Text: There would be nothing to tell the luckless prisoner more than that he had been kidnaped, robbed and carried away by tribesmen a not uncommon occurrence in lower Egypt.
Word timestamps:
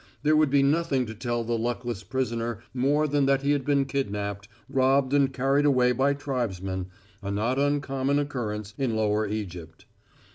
There 0.23 0.35
would 0.35 0.49
be 0.49 0.63
nothing 0.63 1.05
to 1.05 1.13
tell 1.13 1.43
the 1.43 1.55
luckless 1.59 2.03
prisoner 2.03 2.63
more 2.73 3.07
than 3.07 3.27
that 3.27 3.43
he 3.43 3.51
had 3.51 3.63
been 3.63 3.85
kidnaped, 3.85 4.47
robbed 4.67 5.13
and 5.13 5.31
carried 5.31 5.63
away 5.67 5.91
by 5.91 6.15
tribesmen 6.15 6.87
a 7.21 7.29
not 7.29 7.59
uncommon 7.59 8.17
occurrence 8.17 8.73
in 8.79 8.95
lower 8.95 9.27
Egypt. 9.27 9.85